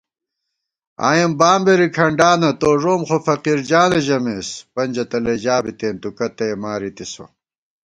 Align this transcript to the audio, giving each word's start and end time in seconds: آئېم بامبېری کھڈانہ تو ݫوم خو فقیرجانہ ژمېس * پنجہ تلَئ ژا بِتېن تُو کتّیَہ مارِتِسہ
آئېم 1.09 1.31
بامبېری 1.39 1.87
کھڈانہ 1.95 2.51
تو 2.59 2.69
ݫوم 2.81 3.01
خو 3.07 3.17
فقیرجانہ 3.25 3.99
ژمېس 4.05 4.49
* 4.61 4.71
پنجہ 4.73 5.03
تلَئ 5.09 5.37
ژا 5.43 5.55
بِتېن 5.63 5.95
تُو 6.01 6.09
کتّیَہ 6.17 6.57
مارِتِسہ 6.61 7.25